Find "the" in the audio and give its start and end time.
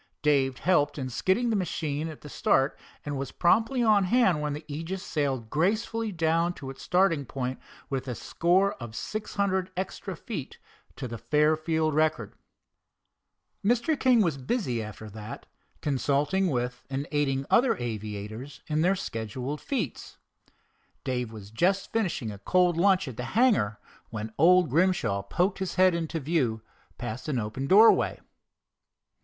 1.51-1.55, 2.21-2.27, 4.53-4.65, 11.07-11.19, 23.17-23.23